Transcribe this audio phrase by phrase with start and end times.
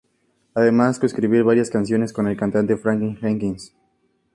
[0.55, 3.71] Además, coescribió varias canciones con el cantante Franklin Jenkins.